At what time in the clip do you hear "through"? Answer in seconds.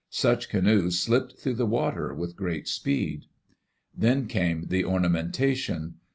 1.37-1.53